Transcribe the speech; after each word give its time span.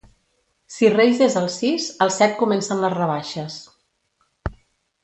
Si 0.75 0.89
Reis 0.93 1.21
és 1.25 1.35
el 1.41 1.45
sis, 1.57 1.87
el 2.07 2.15
set 2.17 2.35
comencen 2.41 2.83
les 2.87 2.99
rebaixes. 2.99 3.61